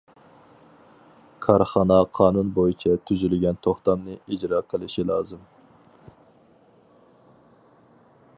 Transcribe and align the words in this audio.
كارخانا 1.47 1.97
قانۇن 2.19 2.49
بويىچە 2.55 2.95
تۈزۈلگەن 3.11 3.61
توختامنى 3.67 4.17
ئىجرا 4.21 4.63
قىلىشى 4.73 5.07
لازىم. 5.11 5.47